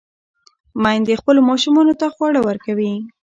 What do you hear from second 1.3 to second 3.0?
ماشومانو ته خواړه ورکوي.